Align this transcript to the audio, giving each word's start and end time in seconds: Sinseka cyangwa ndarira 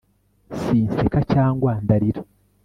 Sinseka 0.61 1.19
cyangwa 1.31 1.69
ndarira 1.83 2.21